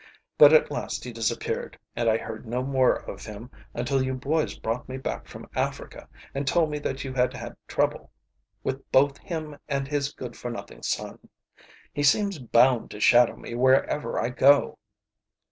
But 0.35 0.51
at 0.51 0.71
last 0.71 1.03
he 1.03 1.13
disappeared, 1.13 1.77
and 1.95 2.09
I 2.09 2.17
heard 2.17 2.47
no 2.47 2.63
more 2.63 2.95
of 3.07 3.23
him 3.23 3.51
until 3.75 4.01
you 4.01 4.15
boys 4.15 4.57
brought 4.57 4.89
me 4.89 4.97
back 4.97 5.27
from 5.27 5.47
Africa, 5.53 6.09
and 6.33 6.47
told 6.47 6.71
me 6.71 6.79
that 6.79 7.03
you 7.03 7.13
had 7.13 7.35
had 7.35 7.55
trouble 7.67 8.09
with 8.63 8.91
both 8.91 9.19
him 9.19 9.59
and 9.69 9.87
his 9.87 10.11
good 10.11 10.35
for 10.35 10.49
nothing 10.49 10.81
son. 10.81 11.29
He 11.93 12.01
seems 12.01 12.39
bound 12.39 12.89
to 12.89 12.99
shadow 12.99 13.35
me 13.37 13.53
wherever 13.53 14.19
I 14.19 14.29
go." 14.29 14.79